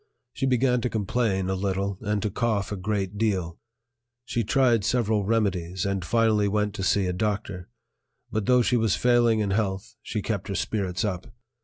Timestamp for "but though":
8.31-8.63